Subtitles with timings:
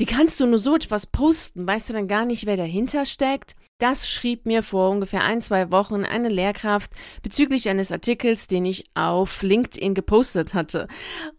[0.00, 1.68] Wie kannst du nur so etwas posten?
[1.68, 3.54] Weißt du dann gar nicht, wer dahinter steckt?
[3.80, 6.90] Das schrieb mir vor ungefähr ein, zwei Wochen eine Lehrkraft
[7.22, 10.86] bezüglich eines Artikels, den ich auf LinkedIn gepostet hatte.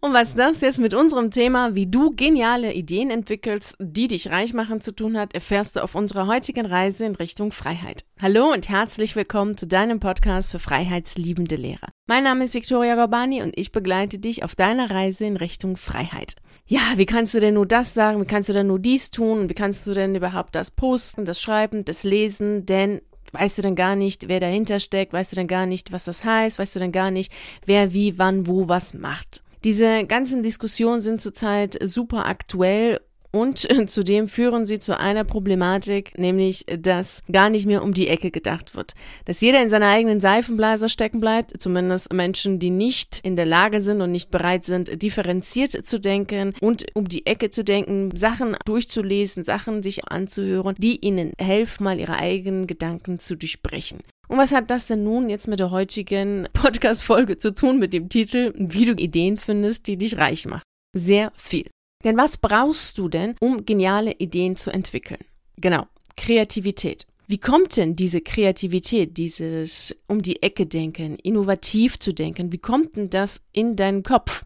[0.00, 4.54] Und was das jetzt mit unserem Thema, wie du geniale Ideen entwickelst, die dich reich
[4.54, 8.06] machen zu tun hat, erfährst du auf unserer heutigen Reise in Richtung Freiheit.
[8.20, 11.90] Hallo und herzlich willkommen zu deinem Podcast für freiheitsliebende Lehrer.
[12.08, 16.34] Mein Name ist Victoria Gorbani und ich begleite dich auf deiner Reise in Richtung Freiheit.
[16.66, 18.20] Ja, wie kannst du denn nur das sagen?
[18.20, 19.48] Wie kannst du denn nur dies tun?
[19.48, 22.31] Wie kannst du denn überhaupt das posten, das schreiben, das lesen?
[22.40, 23.00] Denn
[23.32, 25.12] weißt du denn gar nicht, wer dahinter steckt?
[25.12, 26.58] Weißt du denn gar nicht, was das heißt?
[26.58, 27.32] Weißt du denn gar nicht,
[27.66, 29.42] wer wie, wann, wo, was macht?
[29.64, 33.00] Diese ganzen Diskussionen sind zurzeit super aktuell
[33.32, 38.30] und zudem führen sie zu einer Problematik, nämlich, dass gar nicht mehr um die Ecke
[38.30, 38.92] gedacht wird.
[39.24, 43.80] Dass jeder in seiner eigenen Seifenblase stecken bleibt, zumindest Menschen, die nicht in der Lage
[43.80, 48.56] sind und nicht bereit sind, differenziert zu denken und um die Ecke zu denken, Sachen
[48.66, 54.00] durchzulesen, Sachen sich anzuhören, die ihnen helfen, mal ihre eigenen Gedanken zu durchbrechen.
[54.28, 58.08] Und was hat das denn nun jetzt mit der heutigen Podcast-Folge zu tun, mit dem
[58.08, 60.62] Titel, wie du Ideen findest, die dich reich machen?
[60.94, 61.70] Sehr viel.
[62.04, 65.20] Denn was brauchst du denn, um geniale Ideen zu entwickeln?
[65.56, 65.86] Genau,
[66.16, 67.06] Kreativität.
[67.28, 72.96] Wie kommt denn diese Kreativität, dieses um die Ecke denken, innovativ zu denken, wie kommt
[72.96, 74.44] denn das in deinen Kopf?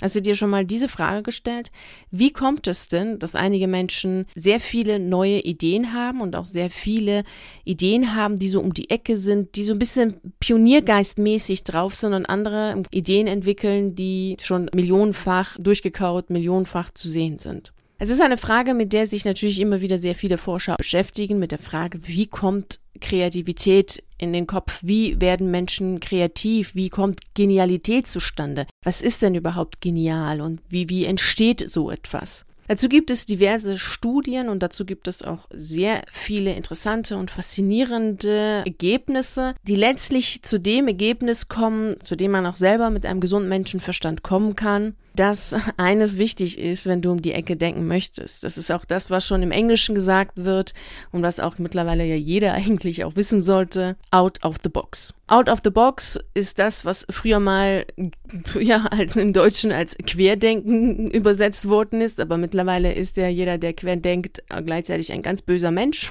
[0.00, 1.70] Hast du dir schon mal diese Frage gestellt?
[2.10, 6.70] Wie kommt es denn, dass einige Menschen sehr viele neue Ideen haben und auch sehr
[6.70, 7.24] viele
[7.64, 12.14] Ideen haben, die so um die Ecke sind, die so ein bisschen pioniergeistmäßig drauf sind
[12.14, 17.72] und andere Ideen entwickeln, die schon millionenfach durchgekaut, millionenfach zu sehen sind?
[18.00, 21.50] Es ist eine Frage, mit der sich natürlich immer wieder sehr viele Forscher beschäftigen, mit
[21.50, 24.80] der Frage, wie kommt Kreativität in den Kopf?
[24.82, 26.74] Wie werden Menschen kreativ?
[26.74, 28.66] Wie kommt Genialität zustande?
[28.84, 32.44] Was ist denn überhaupt genial und wie, wie entsteht so etwas?
[32.68, 38.62] Dazu gibt es diverse Studien und dazu gibt es auch sehr viele interessante und faszinierende
[38.66, 43.48] Ergebnisse, die letztlich zu dem Ergebnis kommen, zu dem man auch selber mit einem gesunden
[43.48, 48.44] Menschenverstand kommen kann dass eines wichtig ist, wenn du um die Ecke denken möchtest.
[48.44, 50.74] Das ist auch das, was schon im Englischen gesagt wird
[51.12, 53.96] und was auch mittlerweile ja jeder eigentlich auch wissen sollte.
[54.10, 55.14] Out of the box.
[55.26, 57.84] Out of the box ist das, was früher mal
[58.60, 63.74] ja als im Deutschen als Querdenken übersetzt worden ist, aber mittlerweile ist ja jeder, der
[63.74, 66.10] querdenkt, gleichzeitig ein ganz böser Mensch.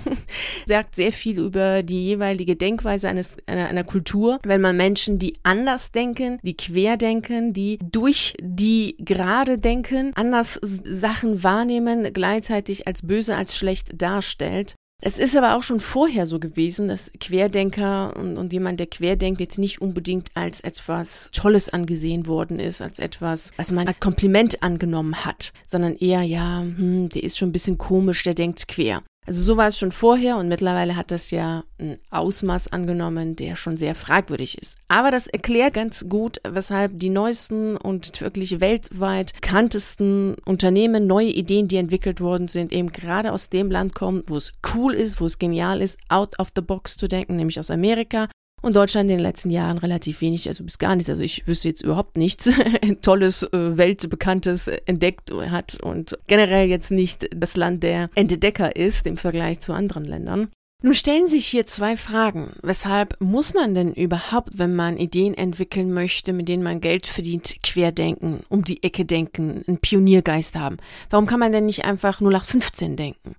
[0.65, 4.39] Sagt sehr viel über die jeweilige Denkweise eines einer, einer Kultur.
[4.43, 11.43] Wenn man Menschen, die anders denken, die querdenken, die durch die gerade denken, anders Sachen
[11.43, 14.75] wahrnehmen, gleichzeitig als böse, als schlecht darstellt.
[14.99, 19.39] Es ist aber auch schon vorher so gewesen, dass Querdenker und, und, jemand, der querdenkt,
[19.39, 24.63] jetzt nicht unbedingt als etwas Tolles angesehen worden ist, als etwas, was man als Kompliment
[24.63, 29.03] angenommen hat, sondern eher, ja, hm, der ist schon ein bisschen komisch, der denkt quer.
[29.27, 33.57] Also so war es schon vorher und mittlerweile hat das ja ein Ausmaß angenommen, der
[33.57, 34.79] schon sehr fragwürdig ist.
[34.87, 41.67] Aber das erklärt ganz gut, weshalb die neuesten und wirklich weltweit bekanntesten Unternehmen, neue Ideen,
[41.67, 45.25] die entwickelt worden sind, eben gerade aus dem Land kommen, wo es cool ist, wo
[45.25, 48.29] es genial ist, out of the box zu denken, nämlich aus Amerika.
[48.61, 51.09] Und Deutschland in den letzten Jahren relativ wenig, also bis gar nichts.
[51.09, 52.49] Also ich wüsste jetzt überhaupt nichts
[53.01, 59.17] Tolles, äh, Weltbekanntes entdeckt hat und generell jetzt nicht das Land der Entdecker ist im
[59.17, 60.49] Vergleich zu anderen Ländern.
[60.83, 62.53] Nun stellen sich hier zwei Fragen.
[62.61, 67.55] Weshalb muss man denn überhaupt, wenn man Ideen entwickeln möchte, mit denen man Geld verdient,
[67.63, 70.77] querdenken, um die Ecke denken, einen Pioniergeist haben?
[71.09, 73.35] Warum kann man denn nicht einfach 0815 denken?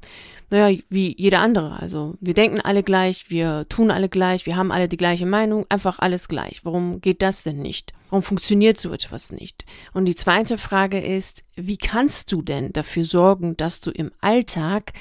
[0.50, 1.78] Naja, wie jeder andere.
[1.80, 5.66] Also wir denken alle gleich, wir tun alle gleich, wir haben alle die gleiche Meinung,
[5.68, 6.64] einfach alles gleich.
[6.64, 7.92] Warum geht das denn nicht?
[8.08, 9.66] Warum funktioniert so etwas nicht?
[9.92, 14.92] Und die zweite Frage ist, wie kannst du denn dafür sorgen, dass du im Alltag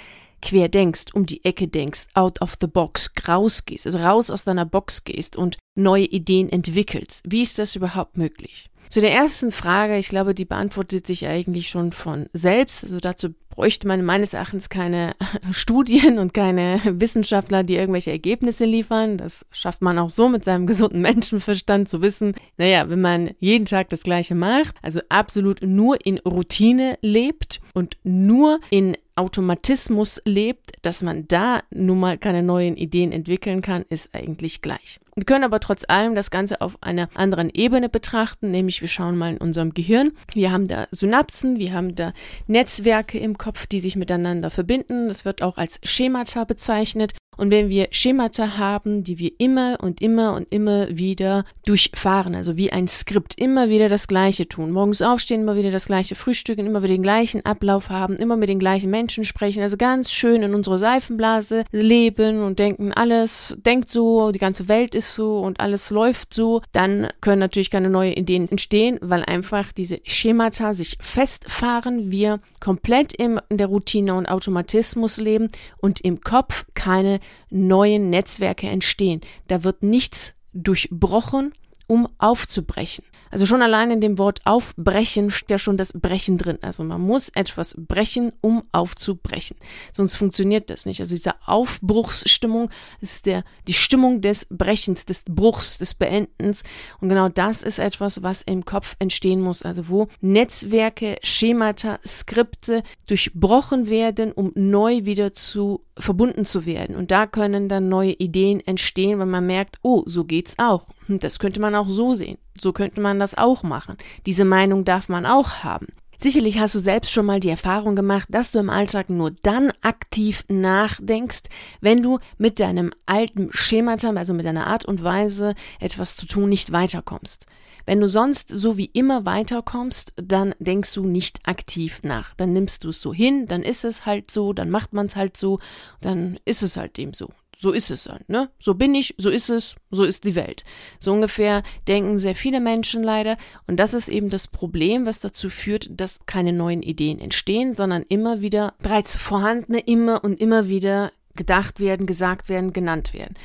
[0.42, 4.66] quer denkst, um die Ecke denkst, out of the box, rausgehst, also raus aus deiner
[4.66, 7.22] Box gehst und neue Ideen entwickelst.
[7.26, 8.70] Wie ist das überhaupt möglich?
[8.90, 12.84] Zu der ersten Frage, ich glaube, die beantwortet sich eigentlich schon von selbst.
[12.84, 15.16] Also dazu bräuchte man meines Erachtens keine
[15.52, 19.18] Studien und keine Wissenschaftler, die irgendwelche Ergebnisse liefern.
[19.18, 23.66] Das schafft man auch so mit seinem gesunden Menschenverstand zu wissen, naja, wenn man jeden
[23.66, 30.72] Tag das Gleiche macht, also absolut nur in Routine lebt und nur in Automatismus lebt,
[30.82, 35.00] dass man da nun mal keine neuen Ideen entwickeln kann, ist eigentlich gleich.
[35.16, 39.18] Wir können aber trotz allem das Ganze auf einer anderen Ebene betrachten, nämlich wir schauen
[39.18, 40.12] mal in unserem Gehirn.
[40.34, 42.14] Wir haben da Synapsen, wir haben da
[42.46, 45.08] Netzwerke im Kopf, die sich miteinander verbinden.
[45.08, 47.14] Das wird auch als Schemata bezeichnet.
[47.38, 52.58] Und wenn wir Schemata haben, die wir immer und immer und immer wieder durchfahren, also
[52.58, 56.66] wie ein Skript, immer wieder das Gleiche tun, morgens aufstehen, immer wieder das gleiche frühstücken,
[56.66, 60.42] immer wieder den gleichen Ablauf haben, immer mit den gleichen Menschen sprechen, also ganz schön
[60.42, 65.60] in unsere Seifenblase leben und denken, alles denkt so, die ganze Welt ist so und
[65.60, 70.98] alles läuft so, dann können natürlich keine neuen Ideen entstehen, weil einfach diese Schemata sich
[71.00, 77.20] festfahren, wir komplett in der Routine und Automatismus leben und im Kopf keine
[77.50, 79.22] neuen Netzwerke entstehen.
[79.48, 81.54] Da wird nichts durchbrochen,
[81.88, 83.06] um aufzubrechen.
[83.38, 86.58] Also schon allein in dem Wort aufbrechen steht ja schon das Brechen drin.
[86.64, 89.58] Also man muss etwas brechen, um aufzubrechen.
[89.92, 91.02] Sonst funktioniert das nicht.
[91.02, 96.64] Also diese Aufbruchsstimmung ist der, die Stimmung des Brechens, des Bruchs, des Beendens.
[97.00, 99.62] Und genau das ist etwas, was im Kopf entstehen muss.
[99.62, 106.96] Also wo Netzwerke, Schemata, Skripte durchbrochen werden, um neu wieder zu verbunden zu werden.
[106.96, 110.88] Und da können dann neue Ideen entstehen, wenn man merkt, oh, so geht's auch.
[111.08, 112.38] Hm, das könnte man auch so sehen.
[112.58, 113.98] So könnte man das auch machen.
[114.26, 115.88] Diese Meinung darf man auch haben.
[116.20, 119.72] Sicherlich hast du selbst schon mal die Erfahrung gemacht, dass du im Alltag nur dann
[119.82, 121.44] aktiv nachdenkst,
[121.80, 126.50] wenn du mit deinem alten Schemata, also mit deiner Art und Weise, etwas zu tun,
[126.50, 127.46] nicht weiterkommst.
[127.86, 132.34] Wenn du sonst so wie immer weiterkommst, dann denkst du nicht aktiv nach.
[132.36, 135.16] Dann nimmst du es so hin, dann ist es halt so, dann macht man es
[135.16, 135.60] halt so,
[136.02, 138.50] dann ist es halt dem so so ist es dann, ne?
[138.60, 140.64] So bin ich, so ist es, so ist die Welt.
[141.00, 143.36] So ungefähr denken sehr viele Menschen leider.
[143.66, 148.04] Und das ist eben das Problem, was dazu führt, dass keine neuen Ideen entstehen, sondern
[148.04, 153.36] immer wieder bereits vorhandene, immer und immer wieder gedacht werden, gesagt werden, genannt werden.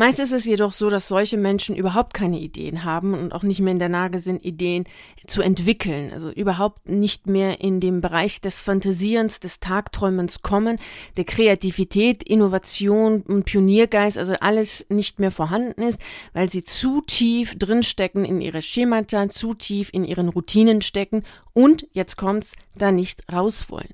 [0.00, 3.60] Meist ist es jedoch so, dass solche Menschen überhaupt keine Ideen haben und auch nicht
[3.60, 4.84] mehr in der Lage sind, Ideen
[5.26, 6.10] zu entwickeln.
[6.10, 10.78] Also überhaupt nicht mehr in dem Bereich des Fantasierens, des Tagträumens kommen,
[11.18, 16.00] der Kreativität, Innovation und Pioniergeist, also alles nicht mehr vorhanden ist,
[16.32, 21.86] weil sie zu tief drinstecken in ihre Schemata, zu tief in ihren Routinen stecken und,
[21.92, 23.88] jetzt kommt's, da nicht raus wollen.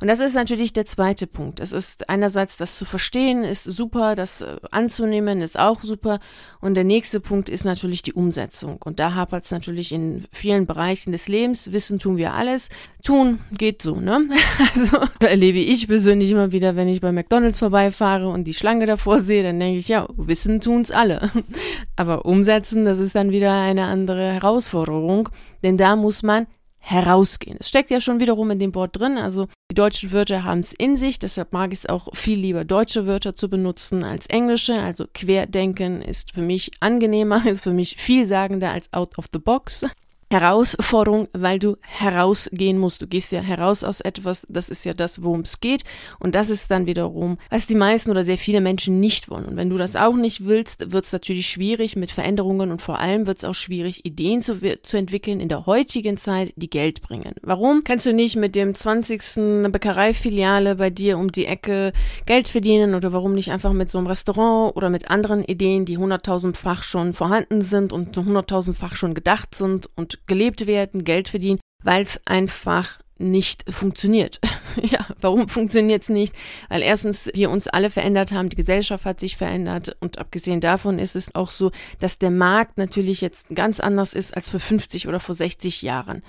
[0.00, 1.60] Und das ist natürlich der zweite Punkt.
[1.60, 6.20] Es ist einerseits das zu verstehen, ist super, das äh, anzunehmen, ist auch super.
[6.60, 8.76] Und der nächste Punkt ist natürlich die Umsetzung.
[8.82, 11.72] Und da hapert es natürlich in vielen Bereichen des Lebens.
[11.72, 12.68] Wissen tun wir alles.
[13.04, 14.28] Tun geht so, ne?
[14.74, 18.86] Also da erlebe ich persönlich immer wieder, wenn ich bei McDonalds vorbeifahre und die Schlange
[18.86, 21.30] davor sehe, dann denke ich, ja, Wissen tun's alle.
[21.96, 25.28] Aber umsetzen, das ist dann wieder eine andere Herausforderung.
[25.62, 26.46] Denn da muss man
[26.82, 27.56] herausgehen.
[27.60, 30.72] Es steckt ja schon wiederum in dem Wort drin, also die deutschen Wörter haben es
[30.72, 34.74] in sich, deshalb mag ich es auch viel lieber deutsche Wörter zu benutzen als englische,
[34.80, 39.86] also querdenken ist für mich angenehmer, ist für mich vielsagender als out of the box.
[40.32, 43.02] Herausforderung, weil du herausgehen musst.
[43.02, 45.84] Du gehst ja heraus aus etwas, das ist ja das, worum es geht.
[46.18, 49.44] Und das ist dann wiederum, was die meisten oder sehr viele Menschen nicht wollen.
[49.44, 52.98] Und wenn du das auch nicht willst, wird es natürlich schwierig mit Veränderungen und vor
[52.98, 57.02] allem wird es auch schwierig, Ideen zu, zu entwickeln in der heutigen Zeit, die Geld
[57.02, 57.34] bringen.
[57.42, 59.70] Warum kannst du nicht mit dem 20.
[59.70, 61.92] Bäckereifiliale bei dir um die Ecke
[62.26, 65.98] Geld verdienen oder warum nicht einfach mit so einem Restaurant oder mit anderen Ideen, die
[65.98, 72.02] hunderttausendfach schon vorhanden sind und hunderttausendfach schon gedacht sind und gelebt werden, Geld verdienen, weil
[72.02, 74.40] es einfach nicht funktioniert.
[74.82, 76.34] ja, warum funktioniert es nicht?
[76.68, 80.98] Weil erstens wir uns alle verändert haben, die Gesellschaft hat sich verändert und abgesehen davon
[80.98, 81.70] ist es auch so,
[82.00, 86.22] dass der Markt natürlich jetzt ganz anders ist als vor 50 oder vor 60 Jahren.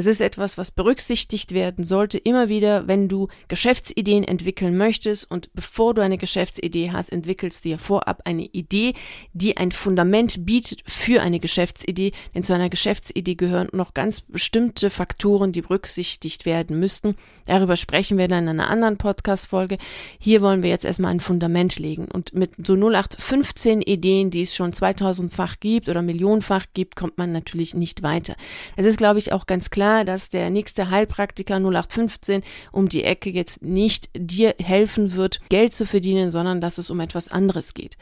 [0.00, 5.30] Es ist etwas, was berücksichtigt werden sollte, immer wieder, wenn du Geschäftsideen entwickeln möchtest.
[5.30, 8.94] Und bevor du eine Geschäftsidee hast, entwickelst du ja vorab eine Idee,
[9.34, 12.12] die ein Fundament bietet für eine Geschäftsidee.
[12.34, 17.14] Denn zu einer Geschäftsidee gehören noch ganz bestimmte Faktoren, die berücksichtigt werden müssten.
[17.44, 19.76] Darüber sprechen wir dann in einer anderen Podcast-Folge.
[20.18, 22.06] Hier wollen wir jetzt erstmal ein Fundament legen.
[22.06, 27.32] Und mit so 0815 Ideen, die es schon 2000-fach gibt oder millionenfach gibt, kommt man
[27.32, 28.34] natürlich nicht weiter.
[28.76, 33.02] Es ist, glaube ich, auch ganz klar, klar, dass der nächste Heilpraktiker 0815 um die
[33.02, 37.74] Ecke jetzt nicht dir helfen wird, Geld zu verdienen, sondern dass es um etwas anderes
[37.74, 37.96] geht.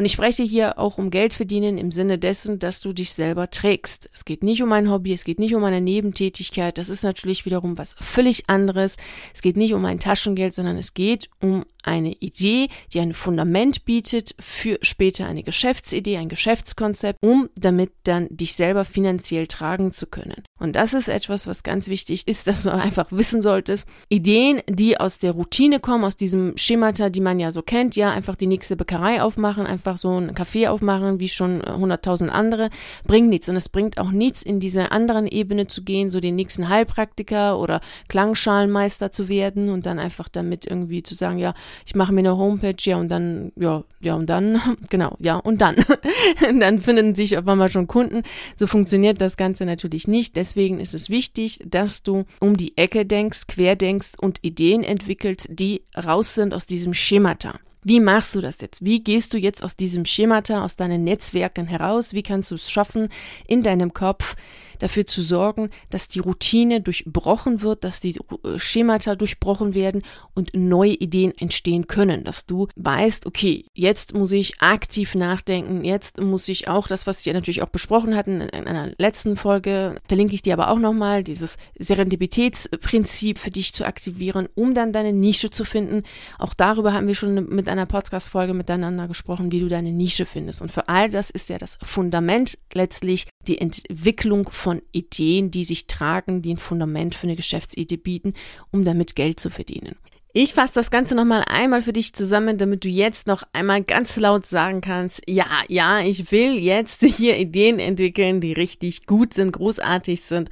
[0.00, 3.50] Und ich spreche hier auch um Geld verdienen im Sinne dessen, dass du dich selber
[3.50, 4.08] trägst.
[4.14, 6.78] Es geht nicht um ein Hobby, es geht nicht um eine Nebentätigkeit.
[6.78, 8.96] Das ist natürlich wiederum was völlig anderes.
[9.34, 13.84] Es geht nicht um ein Taschengeld, sondern es geht um eine Idee, die ein Fundament
[13.84, 20.06] bietet für später eine Geschäftsidee, ein Geschäftskonzept, um damit dann dich selber finanziell tragen zu
[20.06, 20.42] können.
[20.58, 23.86] Und das ist etwas, was ganz wichtig ist, dass du einfach wissen solltest.
[24.08, 28.10] Ideen, die aus der Routine kommen, aus diesem Schemata, die man ja so kennt, ja,
[28.10, 32.70] einfach die nächste Bäckerei aufmachen, einfach einfach so ein Café aufmachen wie schon 100.000 andere,
[33.04, 33.48] bringt nichts.
[33.48, 37.58] Und es bringt auch nichts, in diese anderen Ebene zu gehen, so den nächsten Heilpraktiker
[37.58, 41.54] oder Klangschalenmeister zu werden und dann einfach damit irgendwie zu sagen, ja,
[41.84, 45.60] ich mache mir eine Homepage, ja und dann, ja, ja und dann, genau, ja und
[45.60, 45.76] dann.
[46.60, 48.22] dann finden sich auf einmal schon Kunden.
[48.56, 50.36] So funktioniert das Ganze natürlich nicht.
[50.36, 55.48] Deswegen ist es wichtig, dass du um die Ecke denkst, quer denkst und Ideen entwickelst,
[55.50, 57.58] die raus sind aus diesem Schemata.
[57.82, 58.84] Wie machst du das jetzt?
[58.84, 62.12] Wie gehst du jetzt aus diesem Schemata, aus deinen Netzwerken heraus?
[62.12, 63.08] Wie kannst du es schaffen,
[63.46, 64.36] in deinem Kopf
[64.80, 70.02] dafür zu sorgen, dass die Routine durchbrochen wird, dass die äh, Schemata durchbrochen werden
[70.34, 76.20] und neue Ideen entstehen können, dass du weißt, okay, jetzt muss ich aktiv nachdenken, jetzt
[76.20, 80.34] muss ich auch das, was wir natürlich auch besprochen hatten in einer letzten Folge, verlinke
[80.34, 85.50] ich dir aber auch nochmal, dieses Serendipitätsprinzip für dich zu aktivieren, um dann deine Nische
[85.50, 86.02] zu finden.
[86.38, 90.62] Auch darüber haben wir schon mit einer Podcast-Folge miteinander gesprochen, wie du deine Nische findest.
[90.62, 95.86] Und für all das ist ja das Fundament letztlich die Entwicklung von Ideen, die sich
[95.86, 98.34] tragen, die ein Fundament für eine Geschäftsidee bieten,
[98.70, 99.96] um damit Geld zu verdienen.
[100.32, 104.16] Ich fasse das Ganze nochmal einmal für dich zusammen, damit du jetzt noch einmal ganz
[104.16, 109.52] laut sagen kannst, ja, ja, ich will jetzt hier Ideen entwickeln, die richtig gut sind,
[109.52, 110.48] großartig sind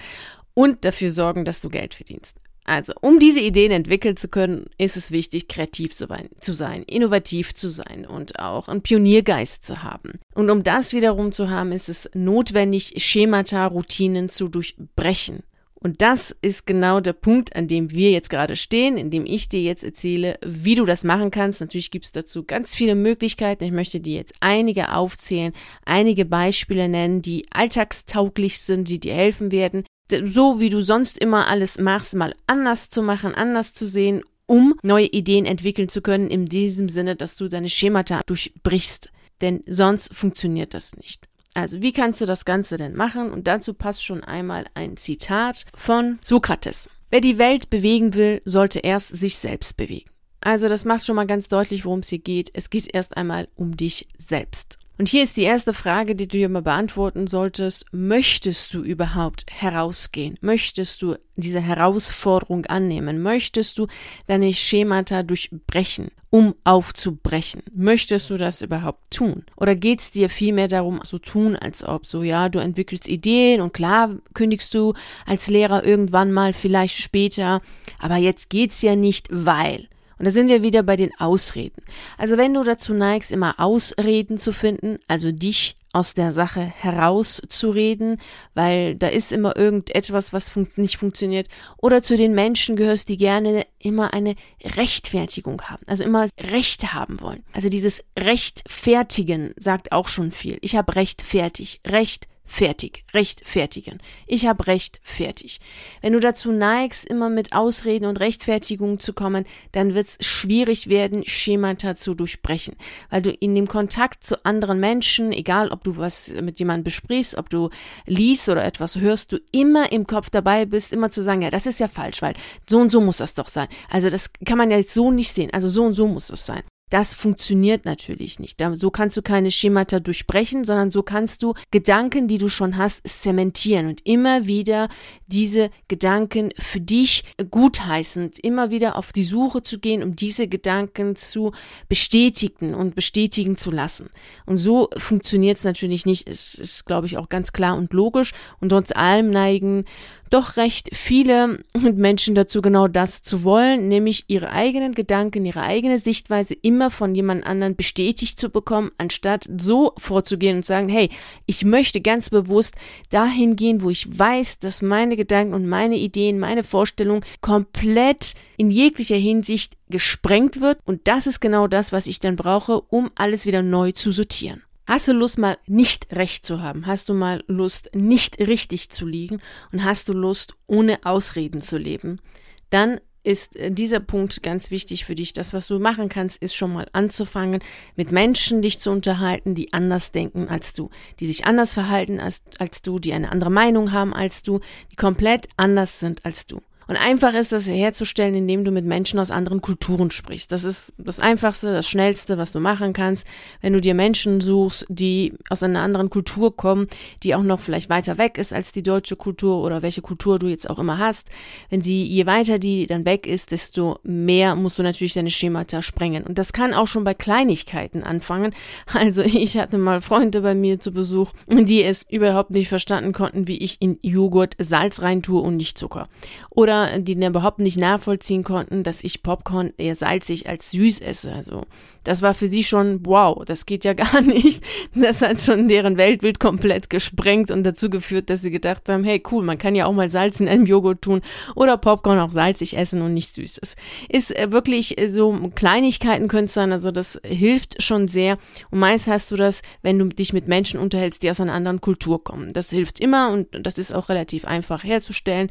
[0.55, 2.39] und dafür sorgen, dass du Geld verdienst.
[2.69, 7.71] Also, um diese Ideen entwickeln zu können, ist es wichtig, kreativ zu sein, innovativ zu
[7.71, 10.19] sein und auch einen Pioniergeist zu haben.
[10.35, 15.45] Und um das wiederum zu haben, ist es notwendig, Schemata, Routinen zu durchbrechen.
[15.81, 19.49] Und das ist genau der Punkt, an dem wir jetzt gerade stehen, in dem ich
[19.49, 21.63] dir jetzt erzähle, wie du das machen kannst.
[21.63, 23.65] Natürlich gibt es dazu ganz viele Möglichkeiten.
[23.65, 25.55] Ich möchte dir jetzt einige aufzählen,
[25.87, 29.85] einige Beispiele nennen, die alltagstauglich sind, die dir helfen werden,
[30.25, 34.75] so wie du sonst immer alles machst, mal anders zu machen, anders zu sehen, um
[34.83, 39.11] neue Ideen entwickeln zu können, in diesem Sinne, dass du deine Schemata durchbrichst.
[39.41, 41.29] Denn sonst funktioniert das nicht.
[41.55, 43.31] Also, wie kannst du das Ganze denn machen?
[43.31, 46.89] Und dazu passt schon einmal ein Zitat von Sokrates.
[47.11, 50.09] Wer die Welt bewegen will, sollte erst sich selbst bewegen.
[50.41, 52.51] Also, das macht schon mal ganz deutlich, worum es hier geht.
[52.55, 54.79] Es geht erst einmal um dich selbst.
[54.99, 57.87] Und hier ist die erste Frage, die du dir mal beantworten solltest.
[57.93, 60.37] Möchtest du überhaupt herausgehen?
[60.41, 63.23] Möchtest du diese Herausforderung annehmen?
[63.23, 63.87] Möchtest du
[64.27, 67.63] deine Schemata durchbrechen, um aufzubrechen?
[67.73, 69.45] Möchtest du das überhaupt tun?
[69.57, 73.61] Oder geht es dir vielmehr darum, so tun, als ob so, ja, du entwickelst Ideen
[73.61, 74.95] und klar kündigst du
[75.27, 77.63] als Lehrer irgendwann mal, vielleicht später,
[78.01, 79.89] aber jetzt geht's ja nicht, weil.
[80.19, 81.83] Und da sind wir wieder bei den Ausreden.
[82.17, 88.21] Also wenn du dazu neigst, immer Ausreden zu finden, also dich aus der Sache herauszureden,
[88.55, 91.49] weil da ist immer irgendetwas, was fun nicht funktioniert,
[91.79, 97.21] oder zu den Menschen gehörst, die gerne immer eine Rechtfertigung haben, also immer Recht haben
[97.21, 97.43] wollen.
[97.53, 100.59] Also dieses Rechtfertigen sagt auch schon viel.
[100.61, 103.99] Ich habe Recht fertig, Recht fertig, rechtfertigen.
[104.27, 105.61] Ich habe Recht, fertig.
[106.01, 110.89] Wenn du dazu neigst, immer mit Ausreden und Rechtfertigungen zu kommen, dann wird es schwierig
[110.89, 112.75] werden, Schemata zu durchbrechen,
[113.11, 117.37] weil du in dem Kontakt zu anderen Menschen, egal ob du was mit jemandem besprichst,
[117.37, 117.69] ob du
[118.07, 121.67] liest oder etwas hörst, du immer im Kopf dabei bist, immer zu sagen, ja, das
[121.67, 122.35] ist ja falsch, weil
[122.69, 123.69] so und so muss das doch sein.
[123.91, 125.51] Also das kann man ja jetzt so nicht sehen.
[125.53, 126.63] Also so und so muss es sein.
[126.91, 128.63] Das funktioniert natürlich nicht.
[128.73, 133.07] So kannst du keine Schemata durchbrechen, sondern so kannst du Gedanken, die du schon hast,
[133.07, 134.89] zementieren und immer wieder
[135.27, 141.17] diese Gedanken für dich gutheißend, immer wieder auf die Suche zu gehen, um diese Gedanken
[141.17, 141.53] zu
[141.89, 144.11] bestätigen und bestätigen zu lassen.
[144.47, 146.29] Und so funktioniert es natürlich nicht.
[146.29, 148.33] Es ist, glaube ich, auch ganz klar und logisch.
[148.61, 149.85] Und trotz allem neigen
[150.29, 155.99] doch recht viele Menschen dazu, genau das zu wollen, nämlich ihre eigenen Gedanken, ihre eigene
[155.99, 161.11] Sichtweise immer von jemand anderen bestätigt zu bekommen, anstatt so vorzugehen und sagen, hey,
[161.47, 162.75] ich möchte ganz bewusst
[163.11, 168.71] dahin gehen, wo ich weiß, dass meine Gedanken und meine Ideen, meine Vorstellung komplett in
[168.71, 173.47] jeglicher Hinsicht gesprengt wird und das ist genau das, was ich dann brauche, um alles
[173.47, 174.63] wieder neu zu sortieren.
[174.89, 176.87] Hast du Lust, mal nicht recht zu haben?
[176.87, 179.43] Hast du mal Lust, nicht richtig zu liegen?
[179.71, 182.23] Und hast du Lust, ohne Ausreden zu leben?
[182.71, 185.35] Dann ist äh, dieser Punkt ganz wichtig für dich.
[185.35, 187.61] Das, was du machen kannst, ist schon mal anzufangen,
[187.97, 190.89] mit Menschen dich zu unterhalten, die anders denken als du,
[191.21, 194.97] die sich anders verhalten als, als du, die eine andere Meinung haben als du, die
[194.97, 196.63] komplett anders sind als du.
[196.89, 200.51] Und einfach ist das herzustellen, indem du mit Menschen aus anderen Kulturen sprichst.
[200.51, 203.27] Das ist das Einfachste, das Schnellste, was du machen kannst.
[203.61, 206.89] Wenn du dir Menschen suchst, die aus einer anderen Kultur kommen,
[207.23, 210.47] die auch noch vielleicht weiter weg ist als die deutsche Kultur oder welche Kultur du
[210.47, 211.29] jetzt auch immer hast.
[211.69, 215.83] Wenn sie, je weiter die dann weg ist, desto mehr musst du natürlich deine Schemata
[215.83, 216.25] sprengen.
[216.25, 218.55] Und das kann auch schon bei Kleinigkeiten anfangen.
[218.87, 223.47] Also ich hatte mal Freunde bei mir zu Besuch, die es überhaupt nicht verstanden konnten,
[223.47, 226.09] wie ich in Joghurt Salz reintue und nicht Zucker.
[226.49, 231.33] Oder Die überhaupt nicht nachvollziehen konnten, dass ich Popcorn eher salzig als süß esse.
[231.33, 231.65] Also
[232.09, 234.63] das war für sie schon, wow, das geht ja gar nicht.
[234.95, 239.23] Das hat schon deren Weltbild komplett gesprengt und dazu geführt, dass sie gedacht haben, hey
[239.31, 241.21] cool, man kann ja auch mal Salz in einem Joghurt tun
[241.55, 243.77] oder Popcorn auch salzig essen und nicht süßes.
[244.09, 248.39] Ist äh, wirklich äh, so Kleinigkeiten können es sein, also das hilft schon sehr.
[248.71, 251.81] Und meist hast du das, wenn du dich mit Menschen unterhältst, die aus einer anderen
[251.81, 252.53] Kultur kommen.
[252.53, 255.51] Das hilft immer und das ist auch relativ einfach herzustellen.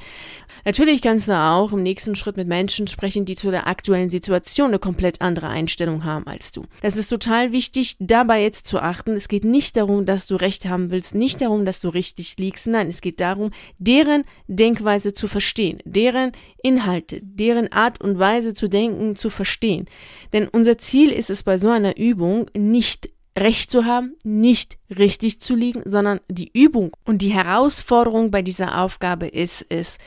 [0.65, 4.68] Natürlich kannst du auch im nächsten Schritt mit Menschen sprechen, die zu der aktuellen Situation
[4.68, 6.66] eine komplett andere Einstellung haben als du.
[6.84, 9.14] Das ist total wichtig, dabei jetzt zu achten.
[9.14, 12.68] Es geht nicht darum, dass du Recht haben willst, nicht darum, dass du richtig liegst.
[12.68, 18.68] Nein, es geht darum, deren Denkweise zu verstehen, deren Inhalte, deren Art und Weise zu
[18.68, 19.88] denken zu verstehen.
[20.34, 25.42] Denn unser Ziel ist es bei so einer Übung nicht Recht zu haben, nicht richtig
[25.42, 29.98] zu liegen, sondern die Übung und die Herausforderung bei dieser Aufgabe ist es,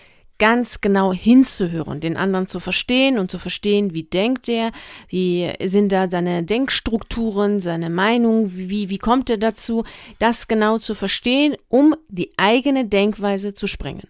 [0.40, 4.72] ganz genau hinzuhören, den anderen zu verstehen und zu verstehen, wie denkt er,
[5.08, 9.84] wie sind da seine Denkstrukturen, seine Meinung, wie, wie kommt er dazu,
[10.18, 14.08] das genau zu verstehen, um die eigene Denkweise zu sprengen.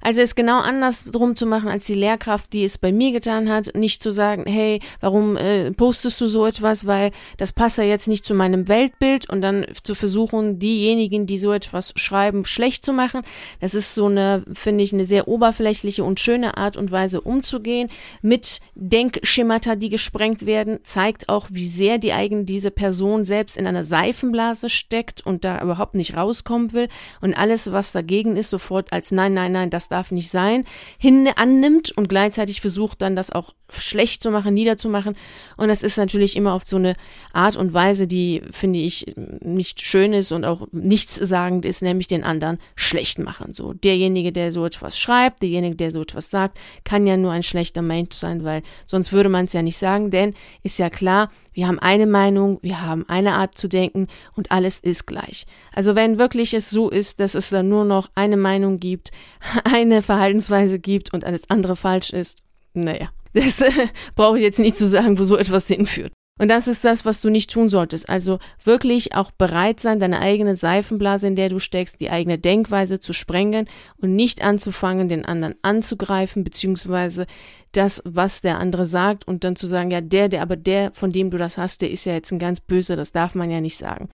[0.00, 3.74] Also es genau andersrum zu machen als die Lehrkraft, die es bei mir getan hat,
[3.74, 8.08] nicht zu sagen, hey, warum äh, postest du so etwas, weil das passt ja jetzt
[8.08, 9.28] nicht zu meinem Weltbild.
[9.28, 13.22] Und dann zu versuchen, diejenigen, die so etwas schreiben, schlecht zu machen.
[13.60, 17.88] Das ist so eine, finde ich, eine sehr oberflächliche und schöne Art und Weise umzugehen.
[18.22, 23.66] Mit Denkschemata, die gesprengt werden, zeigt auch, wie sehr die eigene diese Person selbst in
[23.66, 26.88] einer Seifenblase steckt und da überhaupt nicht rauskommen will.
[27.20, 30.64] Und alles, was dagegen ist, sofort als nein, nein, nein, das darf nicht sein,
[30.98, 35.16] hin annimmt und gleichzeitig versucht dann das auch schlecht zu machen, niederzumachen.
[35.56, 36.94] Und das ist natürlich immer auf so eine
[37.32, 42.24] Art und Weise, die, finde ich, nicht schön ist und auch nichtssagend ist, nämlich den
[42.24, 43.54] anderen schlecht machen.
[43.54, 47.42] So, derjenige, der so etwas schreibt, derjenige, der so etwas sagt, kann ja nur ein
[47.42, 51.30] schlechter Mensch sein, weil sonst würde man es ja nicht sagen, denn ist ja klar,
[51.60, 55.44] wir haben eine Meinung, wir haben eine Art zu denken und alles ist gleich.
[55.74, 59.10] Also wenn wirklich es so ist, dass es dann nur noch eine Meinung gibt,
[59.64, 64.78] eine Verhaltensweise gibt und alles andere falsch ist, naja, das äh, brauche ich jetzt nicht
[64.78, 66.14] zu sagen, wo so etwas hinführt.
[66.40, 68.08] Und das ist das, was du nicht tun solltest.
[68.08, 72.98] Also wirklich auch bereit sein, deine eigene Seifenblase, in der du steckst, die eigene Denkweise
[72.98, 77.26] zu sprengen und nicht anzufangen, den anderen anzugreifen, beziehungsweise
[77.72, 81.12] das, was der andere sagt und dann zu sagen, ja, der, der, aber der, von
[81.12, 83.60] dem du das hast, der ist ja jetzt ein ganz böser, das darf man ja
[83.60, 84.08] nicht sagen.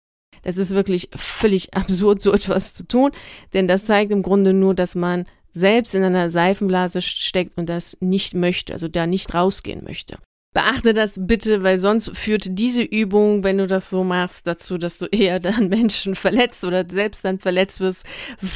[0.43, 3.11] Es ist wirklich völlig absurd, so etwas zu tun,
[3.53, 7.99] denn das zeigt im Grunde nur, dass man selbst in einer Seifenblase steckt und das
[8.01, 10.17] nicht möchte, also da nicht rausgehen möchte.
[10.55, 14.99] Beachte das bitte, weil sonst führt diese Übung, wenn du das so machst, dazu, dass
[14.99, 18.07] du eher dann Menschen verletzt oder selbst dann verletzt wirst,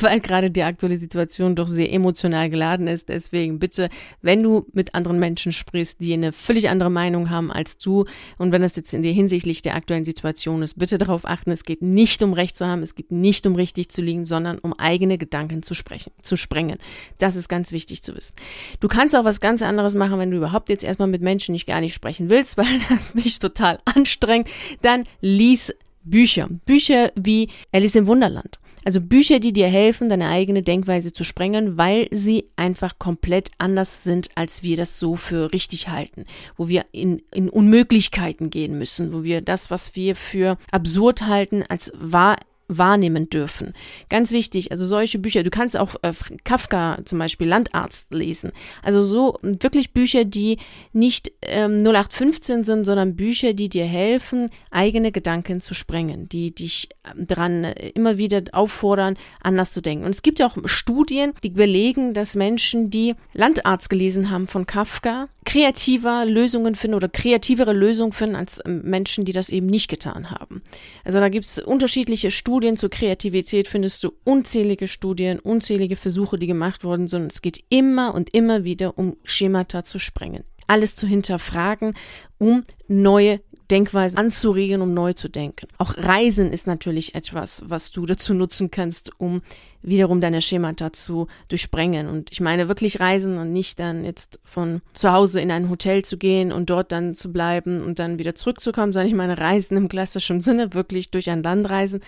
[0.01, 3.09] weil gerade die aktuelle Situation doch sehr emotional geladen ist.
[3.09, 3.89] Deswegen bitte,
[4.23, 8.05] wenn du mit anderen Menschen sprichst, die eine völlig andere Meinung haben als du
[8.39, 11.65] und wenn das jetzt in der hinsichtlich der aktuellen Situation ist, bitte darauf achten, es
[11.65, 14.73] geht nicht um Recht zu haben, es geht nicht um richtig zu liegen, sondern um
[14.73, 16.79] eigene Gedanken zu sprechen, zu sprengen.
[17.19, 18.35] Das ist ganz wichtig zu wissen.
[18.79, 21.67] Du kannst auch was ganz anderes machen, wenn du überhaupt jetzt erstmal mit Menschen nicht
[21.67, 24.49] gar nicht nicht sprechen willst, weil das dich total anstrengt,
[24.83, 25.75] dann lies
[26.05, 26.49] Bücher.
[26.65, 28.59] Bücher wie Alice im Wunderland.
[28.85, 34.03] Also Bücher, die dir helfen, deine eigene Denkweise zu sprengen, weil sie einfach komplett anders
[34.03, 36.25] sind, als wir das so für richtig halten.
[36.57, 41.65] Wo wir in, in Unmöglichkeiten gehen müssen, wo wir das, was wir für absurd halten,
[41.69, 43.73] als wahr wahrnehmen dürfen.
[44.09, 46.13] Ganz wichtig, also solche Bücher, du kannst auch äh,
[46.45, 48.53] Kafka zum Beispiel Landarzt lesen.
[48.83, 50.59] Also so wirklich Bücher, die
[50.93, 56.91] nicht ähm, 0815 sind, sondern Bücher, die dir helfen, eigene Gedanken zu sprengen, die dich
[57.05, 60.05] ähm, dran äh, immer wieder auffordern, anders zu denken.
[60.05, 64.67] Und es gibt ja auch Studien, die belegen, dass Menschen, die Landarzt gelesen haben von
[64.67, 69.89] Kafka, kreativer Lösungen finden oder kreativere Lösungen finden als ähm, Menschen, die das eben nicht
[69.89, 70.63] getan haben.
[71.05, 76.47] Also da gibt es unterschiedliche Studien zur Kreativität, findest du unzählige Studien, unzählige Versuche, die
[76.47, 77.33] gemacht worden sind.
[77.33, 80.45] Es geht immer und immer wieder um Schemata zu sprengen.
[80.67, 81.95] Alles zu hinterfragen,
[82.39, 83.41] um neue
[83.71, 85.69] Denkweise anzuregen, um neu zu denken.
[85.79, 89.43] Auch Reisen ist natürlich etwas, was du dazu nutzen kannst, um
[89.83, 92.09] wiederum deine Schemata zu durchsprengen.
[92.09, 96.05] Und ich meine wirklich reisen und nicht dann jetzt von zu Hause in ein Hotel
[96.05, 99.77] zu gehen und dort dann zu bleiben und dann wieder zurückzukommen, sondern ich meine reisen
[99.77, 102.01] im klassischen Sinne, wirklich durch ein Land reisen.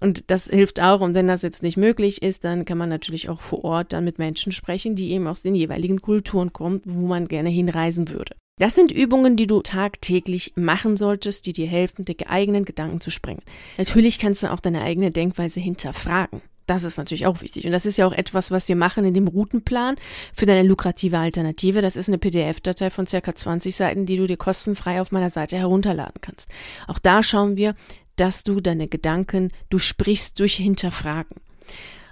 [0.00, 1.00] Und das hilft auch.
[1.00, 4.04] Und wenn das jetzt nicht möglich ist, dann kann man natürlich auch vor Ort dann
[4.04, 8.34] mit Menschen sprechen, die eben aus den jeweiligen Kulturen kommen, wo man gerne hinreisen würde.
[8.58, 13.10] Das sind Übungen, die du tagtäglich machen solltest, die dir helfen, die eigenen Gedanken zu
[13.10, 13.42] sprengen.
[13.76, 16.40] Natürlich kannst du auch deine eigene Denkweise hinterfragen.
[16.66, 17.64] Das ist natürlich auch wichtig.
[17.64, 19.96] Und das ist ja auch etwas, was wir machen in dem Routenplan
[20.34, 21.80] für deine lukrative Alternative.
[21.80, 25.56] Das ist eine PDF-Datei von circa 20 Seiten, die du dir kostenfrei auf meiner Seite
[25.56, 26.50] herunterladen kannst.
[26.88, 27.74] Auch da schauen wir,
[28.16, 31.36] dass du deine Gedanken, du sprichst durch Hinterfragen.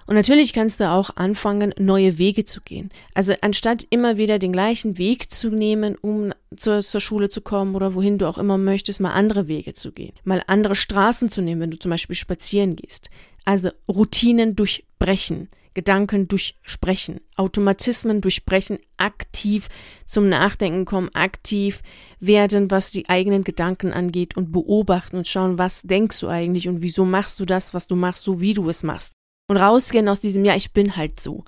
[0.06, 2.90] Und natürlich kannst du auch anfangen, neue Wege zu gehen.
[3.14, 7.74] Also anstatt immer wieder den gleichen Weg zu nehmen, um zur, zur, Schule zu kommen
[7.74, 10.12] oder wohin du auch immer möchtest, mal andere Wege zu gehen.
[10.24, 13.08] Mal andere Straßen zu nehmen, wenn du zum Beispiel spazieren gehst.
[13.44, 19.68] Also Routinen durchbrechen, Gedanken durchsprechen, Automatismen durchbrechen, aktiv
[20.06, 21.82] zum Nachdenken kommen, aktiv
[22.20, 26.80] werden, was die eigenen Gedanken angeht und beobachten und schauen, was denkst du eigentlich und
[26.80, 29.12] wieso machst du das, was du machst, so wie du es machst.
[29.50, 31.44] Und rausgehen aus diesem, ja, ich bin halt so.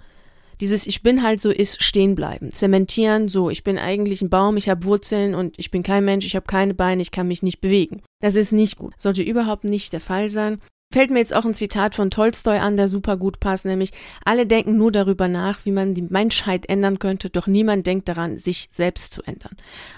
[0.61, 4.57] Dieses Ich bin halt so ist stehen bleiben, zementieren, so, ich bin eigentlich ein Baum,
[4.57, 7.43] ich habe Wurzeln und ich bin kein Mensch, ich habe keine Beine, ich kann mich
[7.43, 8.03] nicht bewegen.
[8.21, 8.95] Das ist nicht gut.
[8.99, 10.61] Sollte überhaupt nicht der Fall sein.
[10.93, 13.91] Fällt mir jetzt auch ein Zitat von Tolstoi an, der super gut passt, nämlich
[14.25, 18.39] alle denken nur darüber nach, wie man die Menschheit ändern könnte, doch niemand denkt daran,
[18.39, 19.57] sich selbst zu ändern.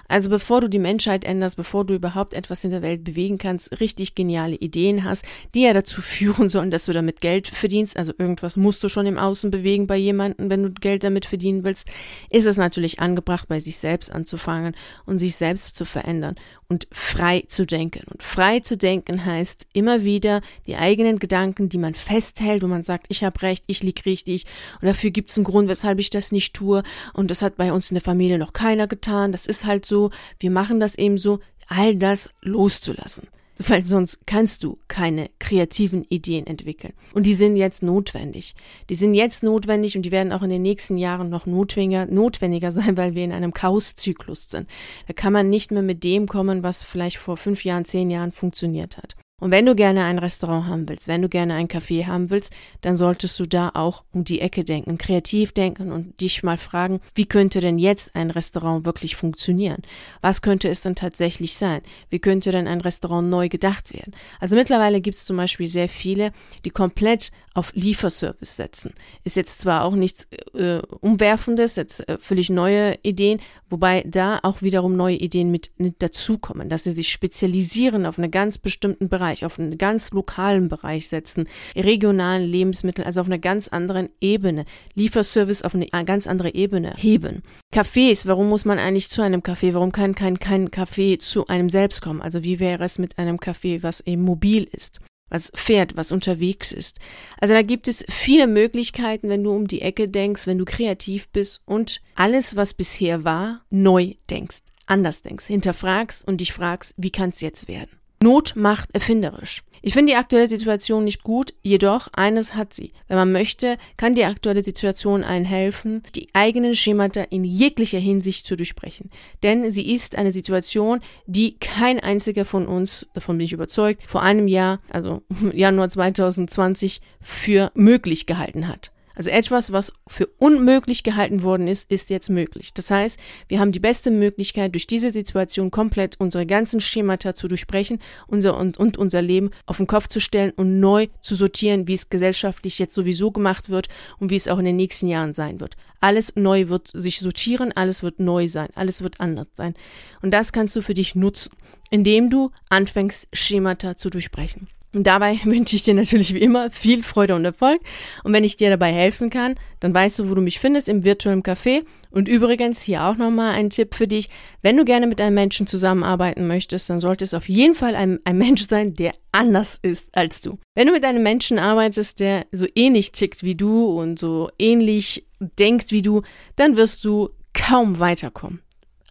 [0.08, 3.80] Also bevor du die Menschheit änderst, bevor du überhaupt etwas in der Welt bewegen kannst,
[3.80, 8.12] richtig geniale Ideen hast, die ja dazu führen sollen, dass du damit Geld verdienst, also
[8.16, 11.86] irgendwas musst du schon im Außen bewegen bei jemandem, wenn du Geld damit verdienen willst,
[12.30, 14.74] ist es natürlich angebracht, bei sich selbst anzufangen
[15.04, 16.36] und sich selbst zu verändern
[16.68, 18.04] und frei zu denken.
[18.10, 22.82] Und frei zu denken heißt immer wieder die eigenen Gedanken, die man festhält, wo man
[22.82, 24.46] sagt, ich habe recht, ich lieg richtig
[24.80, 27.72] und dafür gibt es einen Grund, weshalb ich das nicht tue und das hat bei
[27.72, 31.18] uns in der Familie noch keiner getan, das ist halt so, wir machen das eben
[31.18, 33.28] so, all das loszulassen
[33.66, 36.92] weil sonst kannst du keine kreativen Ideen entwickeln.
[37.12, 38.54] Und die sind jetzt notwendig.
[38.88, 42.72] Die sind jetzt notwendig und die werden auch in den nächsten Jahren noch notwendiger, notwendiger
[42.72, 44.68] sein, weil wir in einem Chaoszyklus sind.
[45.06, 48.32] Da kann man nicht mehr mit dem kommen, was vielleicht vor fünf Jahren, zehn Jahren
[48.32, 49.16] funktioniert hat.
[49.40, 52.54] Und wenn du gerne ein Restaurant haben willst, wenn du gerne ein Café haben willst,
[52.80, 57.00] dann solltest du da auch um die Ecke denken, kreativ denken und dich mal fragen,
[57.14, 59.82] wie könnte denn jetzt ein Restaurant wirklich funktionieren?
[60.22, 61.82] Was könnte es denn tatsächlich sein?
[62.10, 64.12] Wie könnte denn ein Restaurant neu gedacht werden?
[64.40, 66.32] Also mittlerweile gibt es zum Beispiel sehr viele,
[66.64, 68.94] die komplett auf Lieferservice setzen.
[69.24, 74.62] Ist jetzt zwar auch nichts äh, Umwerfendes, jetzt äh, völlig neue Ideen, wobei da auch
[74.62, 79.27] wiederum neue Ideen mit, mit dazukommen, dass sie sich spezialisieren auf einen ganz bestimmten Bereich,
[79.44, 84.64] auf einen ganz lokalen Bereich setzen, regionalen Lebensmittel, also auf einer ganz anderen Ebene,
[84.94, 87.42] Lieferservice auf eine ganz andere Ebene heben.
[87.72, 89.74] Cafés, warum muss man eigentlich zu einem Café?
[89.74, 92.22] Warum kann kein, kein Café zu einem selbst kommen?
[92.22, 95.00] Also wie wäre es mit einem Café, was eben mobil ist?
[95.30, 96.98] was fährt, was unterwegs ist.
[97.40, 101.28] Also da gibt es viele Möglichkeiten, wenn du um die Ecke denkst, wenn du kreativ
[101.28, 107.10] bist und alles, was bisher war, neu denkst, anders denkst, hinterfragst und dich fragst, wie
[107.10, 107.97] kann es jetzt werden?
[108.20, 109.62] Not macht erfinderisch.
[109.80, 112.92] Ich finde die aktuelle Situation nicht gut, jedoch eines hat sie.
[113.06, 118.44] Wenn man möchte, kann die aktuelle Situation einen helfen, die eigenen Schemata in jeglicher Hinsicht
[118.44, 119.10] zu durchbrechen.
[119.42, 124.22] Denn sie ist eine Situation, die kein einziger von uns, davon bin ich überzeugt, vor
[124.22, 128.90] einem Jahr, also Januar 2020, für möglich gehalten hat.
[129.18, 132.72] Also etwas, was für unmöglich gehalten worden ist, ist jetzt möglich.
[132.72, 137.48] Das heißt, wir haben die beste Möglichkeit, durch diese Situation komplett unsere ganzen Schemata zu
[137.48, 141.88] durchbrechen unser, und, und unser Leben auf den Kopf zu stellen und neu zu sortieren,
[141.88, 143.88] wie es gesellschaftlich jetzt sowieso gemacht wird
[144.20, 145.74] und wie es auch in den nächsten Jahren sein wird.
[145.98, 149.74] Alles neu wird sich sortieren, alles wird neu sein, alles wird anders sein.
[150.22, 151.56] Und das kannst du für dich nutzen,
[151.90, 154.68] indem du anfängst, Schemata zu durchbrechen.
[154.94, 157.80] Und dabei wünsche ich dir natürlich wie immer viel Freude und Erfolg.
[158.24, 161.04] Und wenn ich dir dabei helfen kann, dann weißt du, wo du mich findest im
[161.04, 161.84] virtuellen Café.
[162.10, 164.28] Und übrigens hier auch nochmal ein Tipp für dich.
[164.62, 168.18] Wenn du gerne mit einem Menschen zusammenarbeiten möchtest, dann sollte es auf jeden Fall ein,
[168.24, 170.58] ein Mensch sein, der anders ist als du.
[170.74, 175.26] Wenn du mit einem Menschen arbeitest, der so ähnlich tickt wie du und so ähnlich
[175.58, 176.22] denkt wie du,
[176.56, 178.62] dann wirst du kaum weiterkommen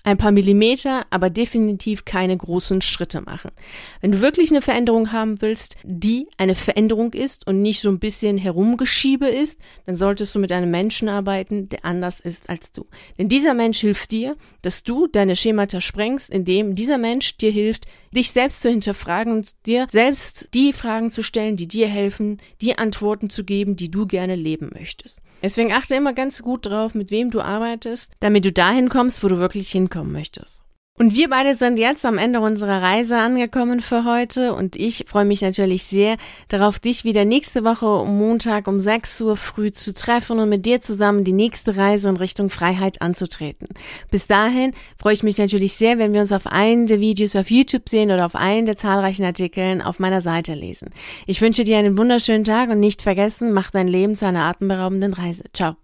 [0.07, 3.51] ein paar Millimeter, aber definitiv keine großen Schritte machen.
[3.99, 7.99] Wenn du wirklich eine Veränderung haben willst, die eine Veränderung ist und nicht so ein
[7.99, 12.85] bisschen herumgeschiebe ist, dann solltest du mit einem Menschen arbeiten, der anders ist als du.
[13.17, 17.85] Denn dieser Mensch hilft dir, dass du deine Schemata sprengst, indem dieser Mensch dir hilft,
[18.15, 22.77] dich selbst zu hinterfragen und dir selbst die Fragen zu stellen, die dir helfen, die
[22.77, 25.19] Antworten zu geben, die du gerne leben möchtest.
[25.41, 29.27] Deswegen achte immer ganz gut drauf, mit wem du arbeitest, damit du dahin kommst, wo
[29.27, 30.66] du wirklich hinkommen möchtest.
[30.99, 35.25] Und wir beide sind jetzt am Ende unserer Reise angekommen für heute und ich freue
[35.25, 40.39] mich natürlich sehr darauf, dich wieder nächste Woche Montag um 6 Uhr früh zu treffen
[40.39, 43.67] und mit dir zusammen die nächste Reise in Richtung Freiheit anzutreten.
[44.09, 47.51] Bis dahin freue ich mich natürlich sehr, wenn wir uns auf einen der Videos auf
[47.51, 50.89] YouTube sehen oder auf einen der zahlreichen Artikeln auf meiner Seite lesen.
[51.27, 55.13] Ich wünsche dir einen wunderschönen Tag und nicht vergessen, mach dein Leben zu einer atemberaubenden
[55.13, 55.43] Reise.
[55.53, 55.75] Ciao.